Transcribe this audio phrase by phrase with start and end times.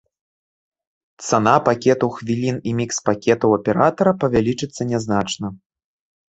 [1.27, 5.47] Цана пакетаў хвілін і мікс-пакетаў аператара павялічыцца нязначна.